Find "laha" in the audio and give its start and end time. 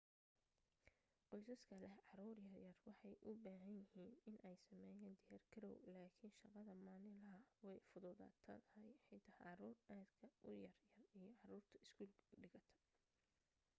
7.23-7.41